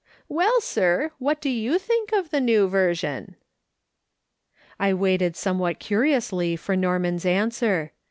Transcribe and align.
"Well, 0.27 0.59
sir, 0.61 0.99
and 1.03 1.11
what 1.19 1.39
do 1.39 1.49
you 1.51 1.77
think 1.77 2.11
of 2.11 2.31
the 2.31 2.41
New 2.41 2.67
Version?" 2.67 3.35
I 4.79 4.95
waited 4.95 5.35
somewhat 5.35 5.77
curiously 5.77 6.55
for 6.55 6.75
Norman's 6.75 7.23
answer. 7.23 7.91